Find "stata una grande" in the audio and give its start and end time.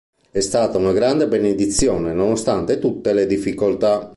0.39-1.27